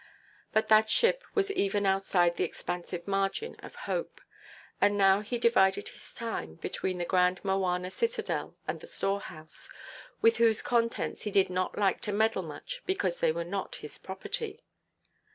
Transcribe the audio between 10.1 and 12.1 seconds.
with whose contents he did not like